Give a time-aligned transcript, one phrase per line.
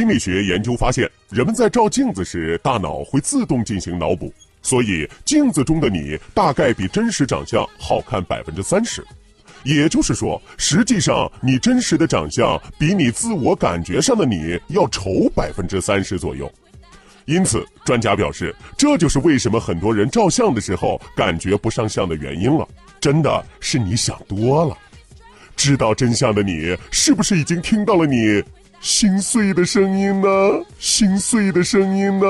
[0.00, 9.06] 心理学研究发现，人们在照镜子时，大脑会自动进行脑补，所以镜子中的你大概比真实长相好看百分之三十。
[9.62, 16.50] 也就是说，实际上你真实的长相比你自我感觉上的你要丑百分之三十左右。
[17.26, 22.66] 因此，专家表示，这就是为什么很多人照相的时候感觉不上相的原因了。
[23.02, 24.74] 真的是你想多了。
[25.56, 28.42] 知道真相的你，是不是已经听到了你？
[28.80, 30.28] 心碎的声音呢？
[30.78, 32.26] 心碎的声音呢？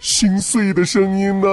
[0.00, 1.48] 心碎的声音呢？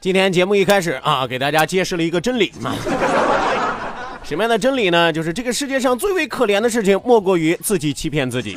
[0.00, 2.72] 今天节目一开始啊，给大家揭示了一个真理嘛。
[4.22, 5.12] 什么样的真理呢？
[5.12, 8.56] 就是这个世界上最为可怜的事情，莫过于自己欺骗自己。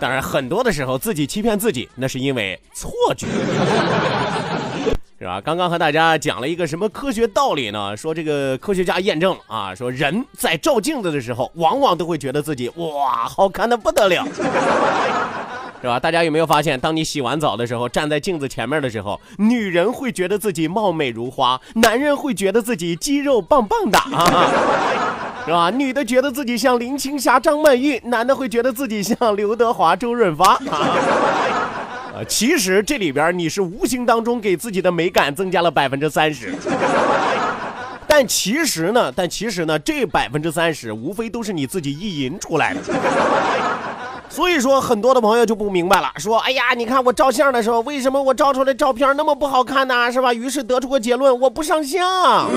[0.00, 3.28] 当然，很多的时候自己欺骗自己，那是因为错觉。
[5.18, 5.40] 是吧？
[5.40, 7.96] 刚刚和大家讲了一个什么科学道理呢？
[7.96, 14.22] 说这个科学家验证啊，说人在照镜子的时候，往往都会觉得自己哇，好看的不得了，
[15.80, 15.98] 是吧？
[15.98, 24.52] 大家有没有发现，当你洗完澡的时候，站在镜子前面的时候，女人会觉得自己貌美如花，男人会觉得自己肌肉棒棒的啊，
[25.46, 25.70] 是吧？
[25.70, 30.92] 女的觉得自己像林青霞、张曼玉，男的会觉得自己像刘德华、周润发啊。
[32.24, 36.54] 其实这里边你是无形当中给自己的美感增加了百分之三十，
[38.06, 42.80] 但其实呢，但其实呢，这百分之三十无非都是你自己意淫出来的。
[44.28, 50.12] 所以说，很多的朋友就不明白了，说：“哎呀，你看我照相的时候，为什么我照出来照片那么不好看呢？
[50.12, 52.50] 是吧？”于是得出个结论：我不上相。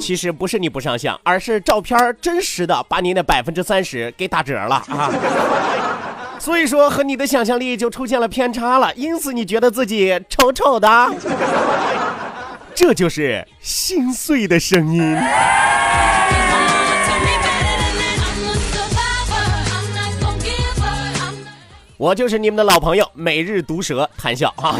[0.00, 5.10] 其实不是你不上相，而是照片真实的把你那百分之三十给打折了啊。
[6.38, 11.10] 所以说和你的想象力就出现了偏差了，因此你觉得自己丑丑的，
[12.74, 15.18] 这就是心碎的声音。
[21.98, 24.76] 我就是你们的老朋友，每日毒舌谈笑啊，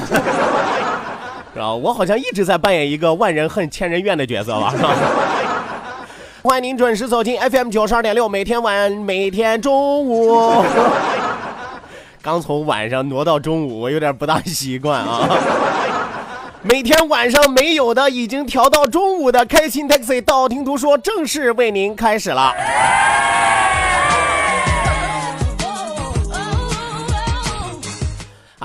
[1.54, 1.72] 是吧？
[1.74, 4.72] 我好像一直在扮演一个万人恨千人怨的角色吧？
[6.42, 10.62] 欢迎您准时走进 FM 九十二点六，每天晚每天中午。
[12.26, 15.28] 刚从晚上挪到中午，我有点不大习惯啊。
[16.60, 22.52] 每天晚上没有的，已经调到中午的开心 taxi，道听途说正式为您开始了。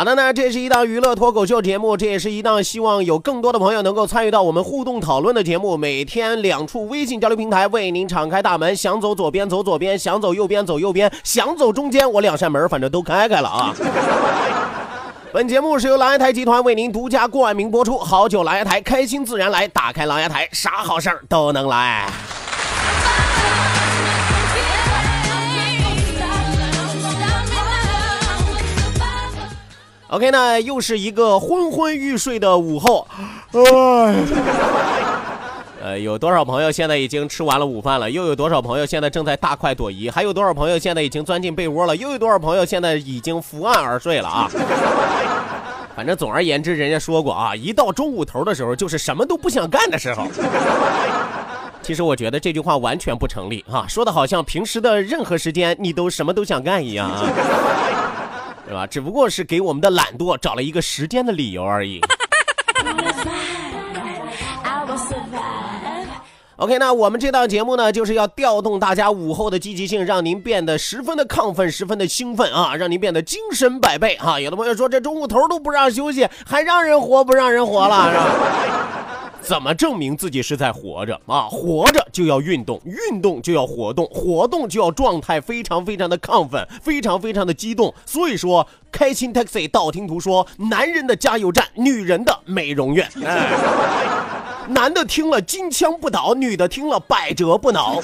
[0.01, 5.77] 好的呢，这是一档娱乐脱口秀节目，这也是一档希望有更多的朋友能够参与到我们互动讨论的节目。
[5.77, 13.75] 每天两处微信交流平台为您敞开大门，想走左边走左边，想走右边走右边，想走中间，我两扇门反正都开开了啊。
[15.31, 22.09] 本节目是由琅琊台集团为您独家冠名播出，好酒琅琊台，开心自然来，打开琅琊台，啥好事儿都能来。
[30.11, 33.07] OK 那，又是一个昏昏欲睡的午后，
[33.53, 34.15] 哎，
[35.81, 38.11] 呃，有多少朋友现在已经吃完了午饭了？
[38.11, 40.11] 又有多少朋友现在正在大快朵颐？
[40.11, 41.95] 还有多少朋友现在已经钻进被窝了？
[41.95, 44.51] 又有多少朋友现在已经伏案而睡了啊？
[45.95, 50.27] 反正总而言之，人家说过啊，一到中午头的时候，就是什么都不想干的时候。
[51.81, 57.23] 其实我觉得这句话完全不成立啊，说的好像平时的任何时间你都什么都想干一样啊。
[58.71, 58.87] 是吧？
[58.87, 61.99] 只不过是给我们的懒惰找了一个时间的理由而已。
[66.55, 74.39] OK，那我们这档节目呢，就是要调动大家午后的积极性，让您变得十分的亢奋，十分的兴奋啊，让您变得精神百倍啊。
[74.39, 78.25] 有的朋友说，这中午头都不让休息，还让人活不让人活了，是吧？
[79.41, 81.47] 怎么证明自己是在活着啊？
[81.49, 87.93] 活着就要运动，运动就要活动，活动就要状态非常非常的亢奋，非常非常的激动。
[88.05, 93.07] 所以说，开心 taxi 道听途说，男人的加油站，女人的美容院。
[93.25, 93.49] 哎
[94.69, 97.99] 男的听了金枪不倒，女的听了百折不挠。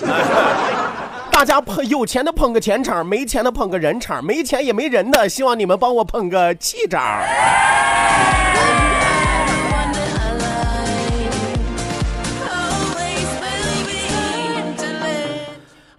[1.32, 7.22] 大家捧有钱的捧个钱场，没钱的捧个人场，没钱也没人的，希望你们帮我捧个气场。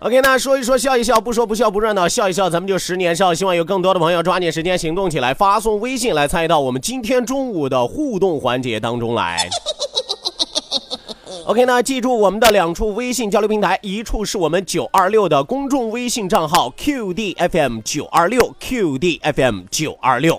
[0.00, 3.35] OK，那说一说笑一笑，不说不笑不热闹，笑一笑咱们就十年少。
[3.35, 9.49] 希望有更多的朋友抓紧时间行动起来，发送微信来参与到我们今天中午的互动环节当中来。
[11.47, 20.39] OK，那记住我们的两处微信交流平台，一处是我们九二六的公众微信账号 QDFM 九二六 QDFM 九二六。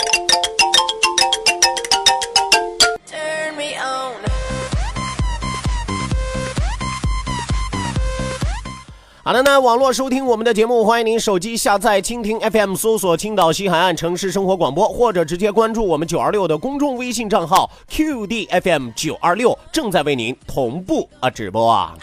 [9.23, 21.95] 好的，那网络收听我们的节目，欢迎您手机下载蜻蜓 FM，搜索青岛西海岸城市生活广播，或者直接关注我们九二六的公众微信账号 QDFM 九二六，正在为您同步啊直播啊。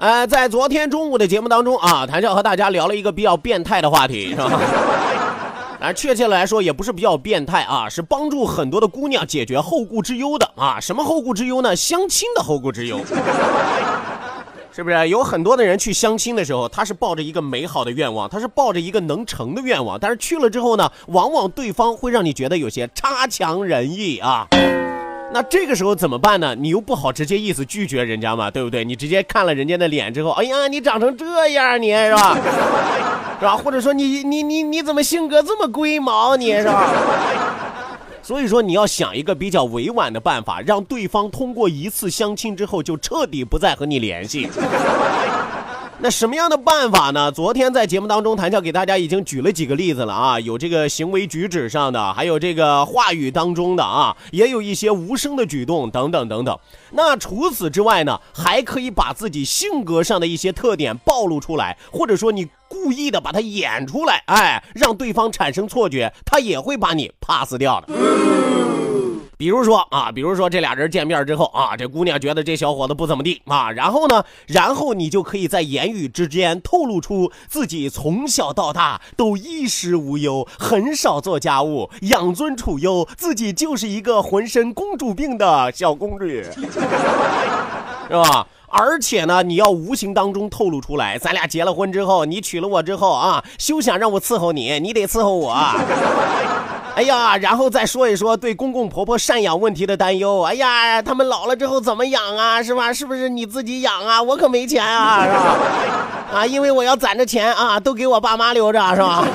[0.00, 4.58] 呃，在昨天中午的节目当中啊，谭笑和大家聊了一个比较变态的话题，是吧？
[5.78, 10.80] 啊，确切的来说，也不是比较变态啊，是帮助很多的姑娘解决后顾之忧的啊。
[10.80, 11.76] 什么后顾之忧呢？
[11.76, 12.98] 相亲的后顾之忧，
[14.72, 15.08] 是不是？
[15.10, 24.46] 有很多的人去相亲的时候，他是抱着一个美好的愿望，他是抱着一个能成的愿望，但是去了之后呢，往往对方会让你觉得有些差强人意啊。
[25.32, 26.56] 那这个时候怎么办呢？
[26.56, 28.84] 你又不好直接意思拒绝人家嘛，对不对？
[28.84, 32.36] 你直接看了人家的脸之后，哎呀，你长成这样，你是吧？
[33.38, 33.56] 是吧？
[33.56, 36.90] 或者说你你你你怎么性格这么龟毛，你是吧？
[38.22, 44.48] 所以说你要想一个比较委婉的办法，让对方通过一次相亲之后就彻底不再和你联系。
[46.02, 47.30] 那什么样的办法呢？
[47.30, 56.58] 昨天在节目当中，谭笑给大家已经举了几个例子了啊，有这个行为举止上的，还有这个话语当中的啊，也有一些无声的举动等等等等。
[56.92, 68.49] 那除此之外呢，还可以把自己性格上的一些特点暴露出来，或者说你故意的把它演出来，哎，让对方产生错觉，他也会把你 pass 掉的。
[69.40, 86.50] 比如说啊，比如说这俩人见面之后啊，这姑娘觉得这小伙子不怎么地啊，然后呢，然后你就可以在言语之间透露出自己从小到大都衣食无忧，很少做家务，养尊处优，自己就是一个浑身公主病的小公主， 是
[88.10, 88.46] 吧？
[88.72, 95.52] 而且呢，你要无形当中透露出来，咱俩结了婚之后，你娶了我之后啊，休想让我伺候你，你得伺候我。
[96.94, 100.42] 哎呀，然后再说一说对公公婆婆赡养问题的担忧。
[100.42, 102.62] 哎呀，他们老了之后怎么养啊？
[102.62, 102.92] 是吧？
[102.92, 104.22] 是不是你自己养啊？
[104.22, 105.56] 我可没钱啊，是吧？
[106.34, 109.26] 啊，因为我要攒着钱啊，都给我爸妈留着，是吧？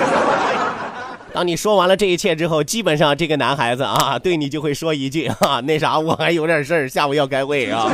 [1.33, 7.91] 当你说完了这一切之后，基本上这个男孩子啊，对你就会说一句啊，那啥，我还有点事儿，下午要开会啊。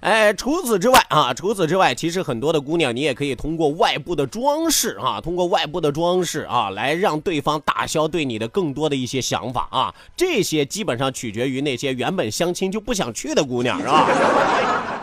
[0.00, 9.94] 哎，除此之外啊，除此之外，其实很多的姑娘，你也可以通过外部的装饰啊，通过外部的装饰啊，来让对方打消对你的更多的一些想法啊。
[10.16, 14.06] 这些基本上取决于那些原本相亲就不想去的姑娘，是吧？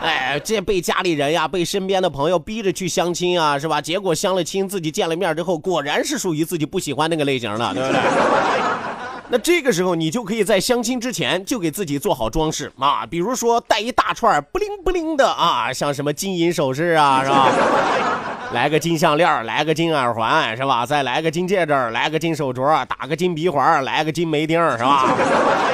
[0.00, 3.80] 哎，这被家里人呀，被身边的朋友逼着去相亲啊，是吧？
[3.80, 8.00] 结果相了亲，自己见了面之后，果然是属于自己不喜欢那个类型的，对不对？
[9.28, 17.48] 那这个时候，你就可以在相亲之前就给自己做好装饰啊，比如说戴一大串不灵不灵的啊，像什么金银首饰啊， 是吧？
[18.52, 20.86] 来个金项链，来个金耳环，是吧？
[20.86, 25.04] 再来个金戒指，来个金手镯，打个金鼻环，来个金眉钉，是吧？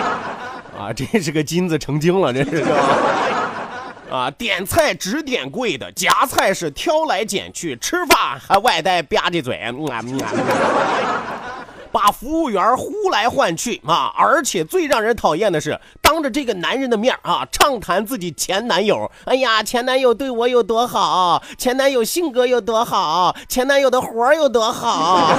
[0.80, 2.75] 啊，这是个金子成精了，这是吧。
[4.11, 10.02] 啊，点菜只点贵的，夹菜是挑来拣去，吃饭还外带吧唧嘴，嗯啊
[11.93, 14.11] 把服务员呼来唤去啊！
[14.17, 19.11] 而且最让人讨厌的是，当着这个男人的面啊，畅谈自己前男友。
[19.27, 25.31] 哎呀，前男友对我有多好，前男友性格有多好，前男友的活有多好。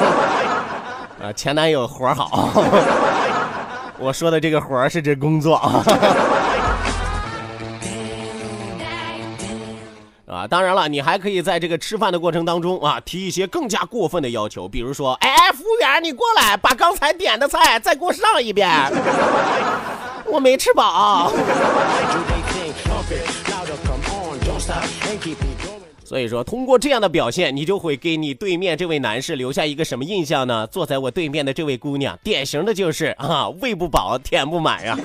[1.20, 2.50] 啊，前男友活好。
[4.00, 5.56] 我说的这个活是指工作。
[10.34, 18.68] 啊，当然了，你还可以在这个吃饭的过程当中啊，提一些更加过分的要求，比如说，哎，服务员，你过来，把刚才点的菜再给我上一遍，
[20.26, 21.32] 我没吃饱。
[26.04, 30.66] 所以说，通过这样的表现，你就会给你对面这位男士留下一个什么印象呢？
[30.66, 34.98] 坐在我对面的这位姑娘，典型的就是啊，喂不饱，填不满呀。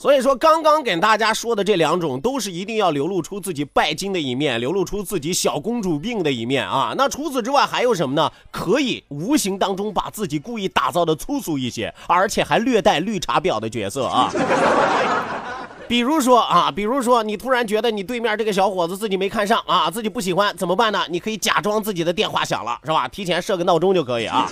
[0.00, 6.94] 所以说，刚刚给大家说的这两种，都是一定要流露出自己拜金的一面，流露出自己小公主病的一面啊。
[6.96, 8.30] 那除此之外还有什么呢？
[8.52, 14.30] 可以无形当中把自己故意打造的粗俗一些，而且还略带绿茶婊的角色啊。
[15.88, 21.00] 比如说啊，比如说你突然觉得你对面这个小伙子自己没看上啊，自己不喜欢，怎么办呢？
[21.10, 23.08] 你可以假装自己的电话响了，是吧？
[23.08, 24.48] 提前设个闹钟就可以啊。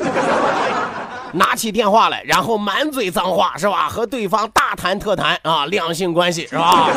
[1.33, 3.89] 拿起电话来，然后满嘴脏话，是吧？
[3.89, 6.89] 和对方大谈特谈啊，两性关系，是吧？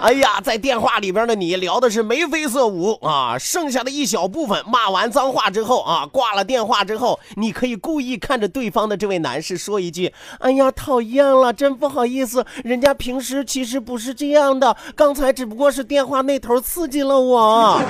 [0.00, 17.80] 哎呀，在电话里边的你聊的是眉飞色舞啊，剩下的一小部分骂完脏话之后啊，挂了电话之后，你可以故意看着对方的这位男士说一句：“哎呀，讨厌了，真不好意思，人家平时其实不是这样的，刚才只不过是电话那头刺激了我。”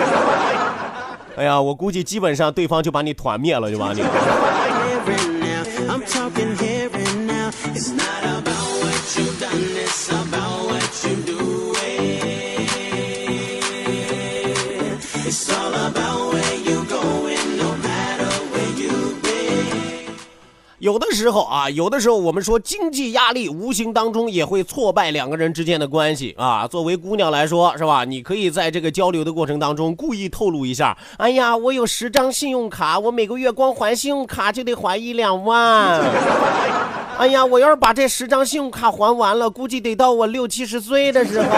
[1.36, 4.02] 哎呀，我估计基本上对方就把你团灭了，就把你。
[5.10, 7.48] I'm talking here and now.
[7.48, 11.68] It's not about what you've done, it's about what you doing.
[15.26, 16.07] It's all about
[20.88, 26.66] 有的时候啊，有的时候我们说经济压力无形当中也会挫败两个人之间的关系啊。
[26.66, 28.06] 作为姑娘来说，是吧？
[28.06, 36.00] 你可以在这个交流的过程当中故意透露一下，哎呀，我有十张信用卡，我每个月光还信用卡就得还一两万。
[37.18, 41.48] 哎呀，我要是把这十张信用卡还完了，估计得到我六七十岁的时候。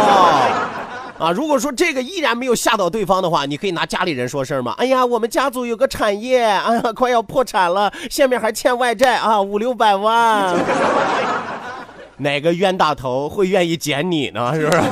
[1.21, 4.75] 啊，如果说这个依然没有吓到对方的话，你可以拿家里人说事儿吗？
[4.79, 10.57] 哎呀，我们家族有个产业，啊， 快要破产了，下面还欠外债啊，五六百万。
[12.17, 14.55] 哪个冤大头会愿意捡你呢？
[14.55, 14.83] 是不是？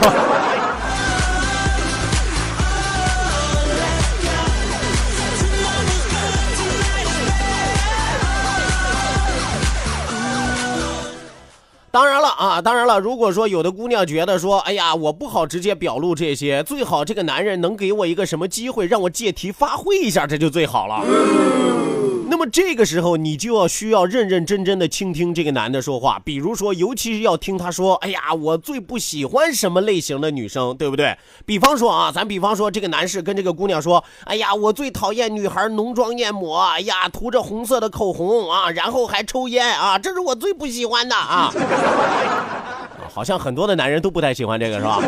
[11.90, 21.02] 当然了啊，当然了，如果说有的姑娘觉得说，哎呀，我不好直接表露这些，最好这个男人能给我一个什么机会，让我借题发挥一下，这就最好了。
[22.38, 31.18] 那么这个时候，你就要需要认认真真的倾听这个男的说话，比如说，尤其是要听他说，哎呀，我最不喜欢什么类型的女生，对不对？
[31.44, 41.52] 比方说啊，咱比方说这个男士跟这个姑娘说，哎呀，我最讨厌女孩浓妆艳抹，哎呀，涂着红色的口红啊，然后还抽烟啊，这是我最不喜欢的啊。
[43.12, 45.02] 好像很多的男人都不太喜欢这个，是吧？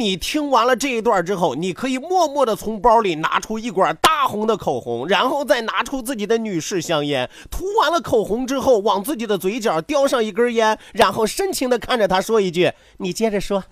[0.00, 13.62] 你听完了这一段之后，你可以默默的从包里拿出一管大红的口红，然后再拿出自己的女士香烟，涂完了口红之后，往自己的嘴角叼上一根烟，然后深情的看着他说一句：“你接着说，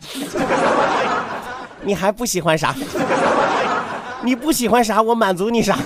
[1.80, 2.74] 你还不喜欢啥？
[4.22, 5.78] 你不喜欢啥，我满足你啥。”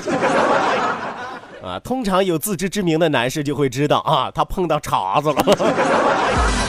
[1.62, 6.61] 啊，通常有自知之明的男士就会知道啊，他碰到茬子了。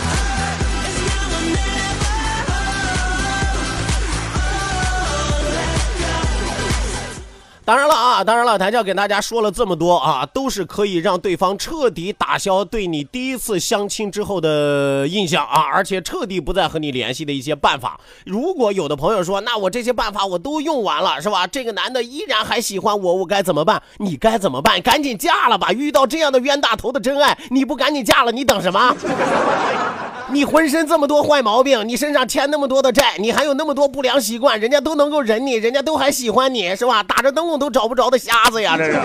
[7.66, 17.98] 当然了啊，当然了，谭笑给大家说了这么多啊，都是可以让对方彻底打消对你第一次相亲之后的印象啊，而且彻底不再和你联系的一些办法。
[18.26, 21.48] 如果有的朋友说，那我这些办法我都用完了，是吧？
[21.48, 23.82] 这个男的依然还喜欢我，我该怎么办？
[24.00, 24.82] 你该怎么办？
[24.82, 25.72] 赶紧嫁了吧！
[25.72, 28.94] 遇到这样的冤大头的真爱，你不赶紧嫁了，你等什么？
[30.32, 37.04] 你浑身这么多坏毛病，你身上欠那么多的债，你还有那么多不良习惯，人家都能够忍你，人家都还喜欢你，是吧？
[37.04, 39.00] 打着灯都找不着的瞎子呀，这是。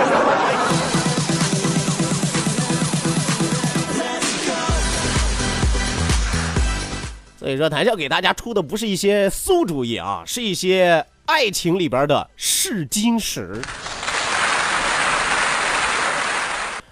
[7.39, 13.63] 所以说，谭笑给大家出的不是一些馊主意啊，是一些爱情里边的试金石。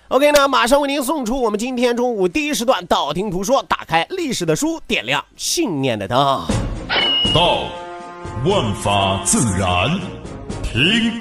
[0.08, 6.16] OK 那，马上为您送出我们今天中午第一时段道听途说，打开历史的书，点亮信念的灯。
[7.34, 7.64] 道，
[8.44, 9.98] 万法自然；
[10.62, 11.20] 听，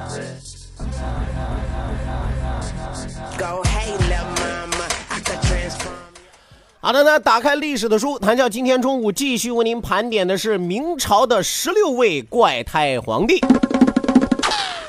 [6.83, 13.39] 好的呢，打开历史的书，谭笑今天中午继续为您盘点的是明朝的十六位怪胎皇帝。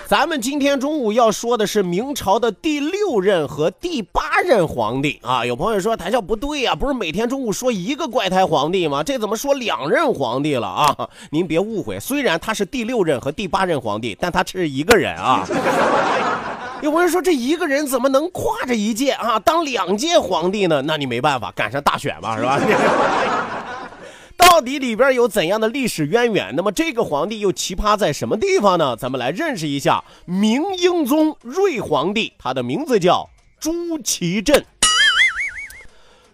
[0.07, 5.45] 咱们今天中午要说的是明朝的第六任和第八任皇帝啊。
[5.45, 9.03] 有朋友说谭笑不对呀、不是每天中午说一个怪胎皇帝吗？
[9.03, 11.11] 这怎么说两任皇帝了啊？
[11.31, 15.47] 您别误会，虽然他是第六任和第八任皇帝，但他是一个人啊。
[16.83, 20.83] 有朋友说这一个人怎么能跨着一届啊当两届皇帝呢？
[20.83, 22.59] 那你没办法，赶上大选嘛，是吧？
[24.37, 26.53] 到底里边有怎样的历史渊源？
[26.57, 28.97] 那么这个皇帝又奇葩在什么地方呢？
[28.97, 34.67] 咱们来认识一下明英宗睿皇帝，他的名字叫朱祁镇。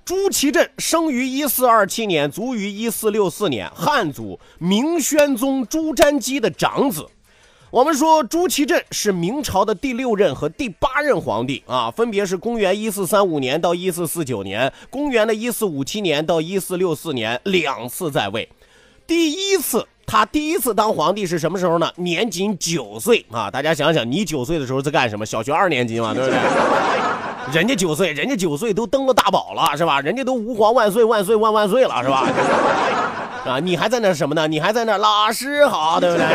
[0.06, 7.06] 朱祁镇生于一四二七年，卒于一四六四年，汉族明宣宗朱瞻基的长子。
[7.70, 18.48] 我们说朱祁镇是明朝的第六任和第八任皇帝啊，分别是公元一四三五年到一四四九年，公元的一四五七年到一四六四年两次在位。
[19.06, 21.92] 第一次他第一次当皇帝是什么时候呢？
[21.96, 23.50] 年仅九岁啊！
[23.50, 25.26] 大家想想，你九岁的时候在干什么？
[25.26, 26.38] 小学二年级嘛，对不对？
[27.52, 30.00] 人家九岁，人家九岁都登了大宝了，是吧？
[30.00, 32.26] 人家都吾皇万岁万岁万万岁了，是吧？
[33.44, 34.48] 啊，你还在那什么呢？
[34.48, 36.26] 你还在那老师好，对不对？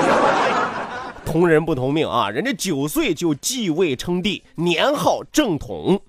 [1.33, 2.29] 同人不同命啊！
[2.29, 5.99] 人家九岁就继位称帝，年号正统，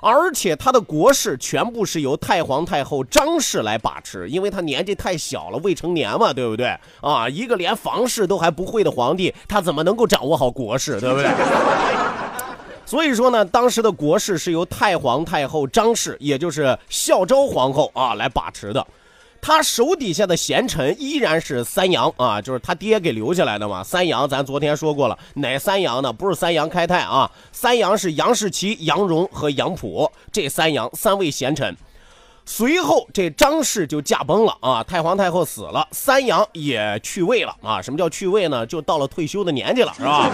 [0.00, 6.74] 而且他的国事全部是由太皇太后张氏来把持，因为他年纪太小了，未成年嘛，对不对？
[7.02, 11.28] 啊，一个连房事都还不会的皇帝，他怎么能够掌握好国事，对不对？
[12.86, 18.86] 所以说呢，当时的国事是由太皇太后张氏，也就是孝昭皇后啊来把持的。
[19.42, 23.82] 他手底下的贤臣依然是三杨啊，就是他爹给留下来的嘛。
[23.82, 26.12] 三杨咱昨天说过了，哪三杨呢？
[26.12, 31.76] 不是三杨开泰啊，三杨是杨士奇、杨荣和杨溥这三杨三位贤臣。
[32.46, 37.80] 随后这张氏就驾崩了啊，太皇太后死了，三杨也去位了啊。
[37.80, 38.66] 什么叫去位呢？
[38.66, 40.28] 就到了退休的年纪了，是吧？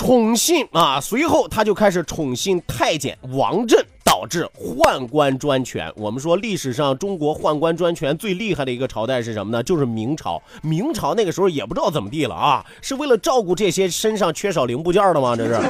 [0.00, 5.92] 宠信啊，随后他就开始宠信太监王振，导致宦官专权。
[5.94, 9.62] 我们说历史上中国宦官专权最厉害的一个朝代是什么呢？
[9.62, 10.42] 就是明朝。
[10.62, 15.36] 明朝那个时候也不知道怎么地了啊，是为了照顾这些身上缺少零部件的吗？
[15.36, 15.60] 这是。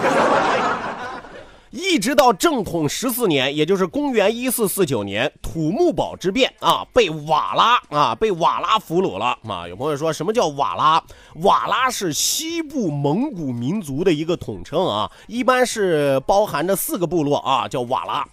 [1.71, 9.69] 一直到正统十四年，也就是公元一四四九年，土木堡之变啊，被瓦剌啊，被瓦剌俘虏了啊。
[9.69, 11.03] 有朋友说什么叫瓦剌？
[11.43, 18.29] 瓦剌是西部蒙古民族的一个统称啊，一般是包含着四个部落啊，叫瓦剌。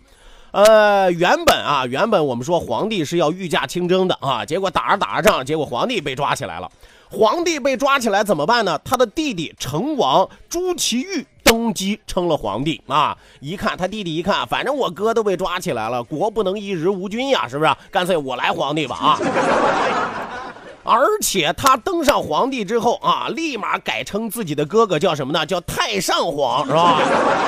[0.51, 6.71] 呃，原本啊，原本我们说皇帝是要御驾亲征的啊，结果打着打着仗，结果皇帝被抓起来了。
[7.09, 8.79] 皇帝被抓起来怎么办呢？
[8.83, 13.17] 他的弟弟成王朱祁钰登基称了皇帝啊！
[13.39, 17.73] 一看他弟弟一看，反正我哥都被抓起来了，国不能一日无君呀，是不是？
[17.89, 19.19] 干脆我来皇帝吧啊！
[20.83, 25.45] 而且他登上皇帝之后啊，立马改称自己的哥哥叫什么呢？
[25.45, 26.99] 叫太上皇，是吧？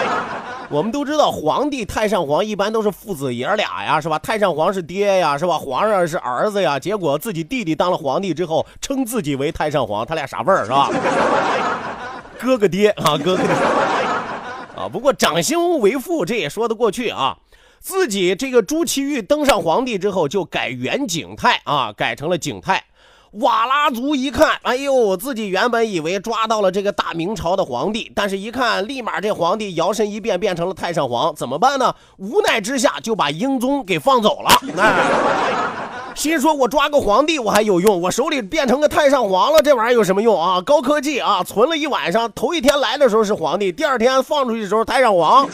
[0.71, 4.17] 我们都知道，皇帝、太上皇一般都是父子爷俩呀，是吧？
[4.19, 5.57] 太上皇是爹呀，是吧？
[5.57, 6.79] 皇上是儿子呀。
[6.79, 10.89] 结果自己弟弟当了皇帝之后，称自己为太上皇，他俩啥味儿是吧？
[12.39, 13.43] 哥哥爹啊，哥哥
[14.79, 14.87] 啊。
[14.87, 17.37] 不过长兄为父，这也说得过去啊。
[17.79, 22.83] 自己这个朱祁钰登上皇帝之后，就改元景泰啊，改成了景泰。
[23.33, 31.93] 瓦剌族一看，哎呦，自己原本以为抓到了这个大明朝的皇帝，但是一看，立马这皇帝摇身一变变成了太上皇，怎么办呢？
[32.17, 34.49] 无奈之下就把英宗给放走了。
[34.75, 35.88] 哎，
[36.19, 40.59] 心说我抓个皇帝我还有用，我手里变成个太上皇了，这玩意儿有什么用啊？
[40.59, 45.47] 高科技啊，存了一晚上，头一天来的时候是皇帝，第二天放出去的时候太上皇。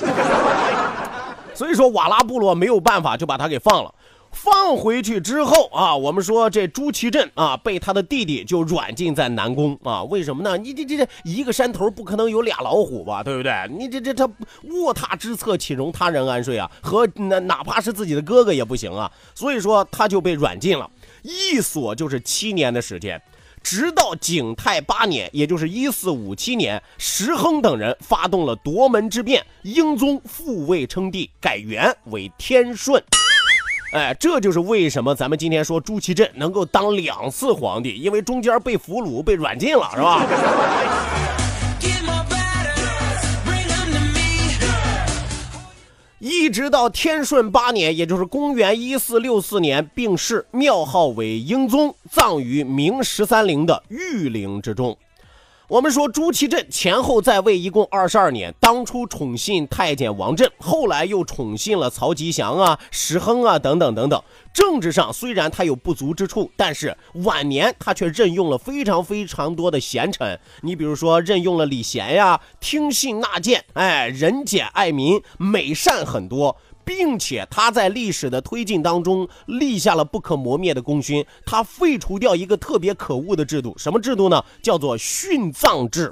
[1.54, 3.94] 所以说瓦拉部落没有办法，就把他给放了。
[4.36, 10.04] 放回去之后啊，我们说这朱祁镇啊，被他的弟弟就软禁在南宫啊。
[10.04, 10.58] 为什么呢？
[10.58, 13.52] 你这这这一个山头不可能有俩老虎吧，对不对？
[13.72, 14.30] 你这这他
[14.66, 16.70] 卧榻之侧岂容他人安睡啊？
[16.82, 19.12] 和哪哪怕是自己的哥哥也不行啊。
[19.34, 20.90] 所以说他就被软禁了，
[21.24, 23.20] 一锁就是七年的时间。
[23.64, 33.04] 直到景泰八年，也就是一四五七年，石亨等人发动了夺门之变，英宗复位称帝，改元为天顺。
[33.96, 40.28] 哎，这就是为什么咱们今天说朱祁镇能够当两次皇帝，因为中间被俘虏、被软禁了，是吧？
[46.20, 54.98] 一直到天顺八年，也就是公元一四六四年病逝，庙号为英宗，葬于明十三陵的玉陵之中。
[55.68, 64.22] 我们说朱祁镇前后在位一共二十二年，当初宠信太监王振，后来又宠信了曹吉祥啊、石亨啊等等等等。
[64.54, 70.40] 政治上虽然他有不足之处，但是晚年他却任用了非常非常多的贤臣。
[70.62, 76.56] 你比如说任用了李贤呀，听信纳谏，哎，仁俭爱民，美善很多。
[76.86, 81.26] 并且他在历史的推进当中立下了不可磨灭的功勋。
[81.46, 84.42] 他废除掉一个特别可恶的制度，什么制度呢？
[84.62, 86.12] 叫做殉葬制。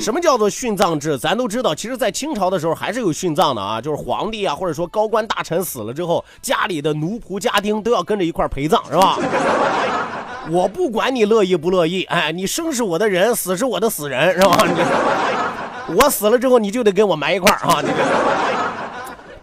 [0.00, 1.16] 什么叫做殉葬制？
[1.16, 9.18] 咱都知道，其实，在清朝的时候还是有殉葬的啊，就是皇帝啊，或者说高官大臣死了之后，家里的奴仆家丁都要跟着一块陪葬，是吧？
[10.50, 14.66] 我不管你乐意不乐意，哎，你生是我的人，死是我的死人，是吧？
[14.66, 17.80] 你我死了之后，你就得跟我埋一块儿啊！
[17.80, 18.63] 这个。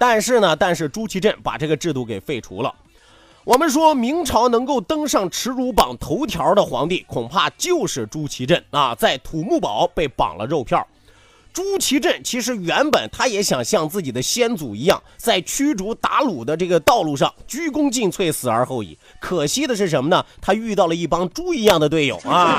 [0.01, 2.73] 但是呢，但是朱祁镇把这个制度给废除了。
[3.43, 10.87] 我们说明朝能够登上耻辱榜头条的皇帝，恐怕就是朱祁镇啊，在土木堡被绑了肉票。
[11.53, 18.97] 朱祁镇其实原本他也想像自己的先祖一样，在驱逐鞑虏的这个道路上鞠躬尽瘁，死而后已。
[19.19, 20.25] 可惜的是什么呢？
[20.41, 22.57] 他遇到了一帮猪一样的队友啊，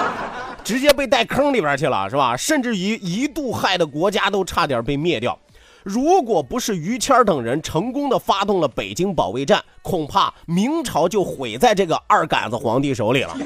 [0.64, 2.34] 直接被带坑里边去了，是吧？
[2.34, 5.38] 甚至于一度害得国家都差点被灭掉。
[5.82, 13.36] 如果不是于谦等人成功的发动了北京保卫战，恐怕明朝就毁在这个二杆子皇帝手里了。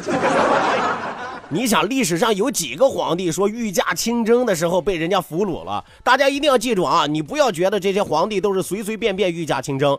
[1.51, 5.85] 你想，历史上有几个皇帝说御驾亲征的时候被人家俘虏了？
[6.03, 7.07] 大家一定要记住啊！
[7.07, 9.97] 你不要觉得这些皇帝都是随随便便御驾亲征。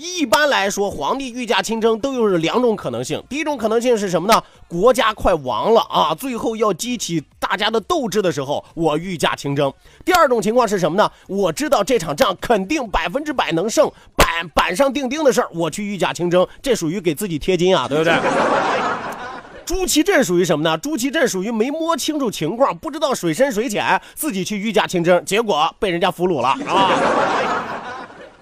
[0.00, 3.20] 一般来说，皇帝御驾亲征都有两种可能性。
[3.28, 4.40] 第一种可能性是什么呢？
[4.68, 9.72] 国家快亡了啊，最后要激起大家的斗志的时候，我御驾亲征。
[10.04, 11.10] 第二种情况是什么呢？
[11.26, 18.14] 我知道这场仗肯定百分之百能胜，板板上钉钉的事儿，我去御驾亲征，这属于给自己贴金啊，对不对？
[19.66, 20.78] 朱祁镇属于什么呢？
[20.78, 27.57] 朱祁镇属于没摸清楚情况，不知道水深水浅，自己去御驾亲征，结果被人家俘虏了啊。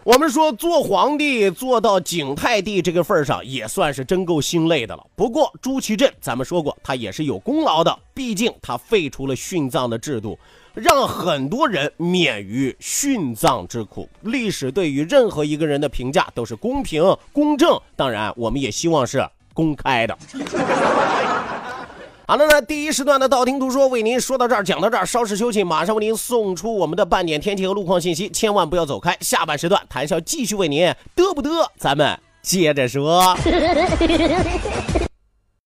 [0.07, 5.05] 我们说做皇帝做到景泰帝这个份儿上，也算是真够心累的了。
[5.17, 10.39] 不过朱祁镇，咱们说过，他也是有功劳的，毕竟他废除了殉葬的制度，
[10.75, 14.09] 让很多人免于殉葬之苦。
[14.21, 20.17] 历史对于任何一个人的评价都是公平公正，当然我们也希望是公开的。
[22.29, 29.17] 好了，那第一时段的道听途说为您说到这儿，讲到这儿，稍事休息，马上为您送出我们的半点天气和路况信息，千万不要走开。
[29.21, 33.39] 下半时段，谈笑继续为您嘚不嘚，咱们接着说。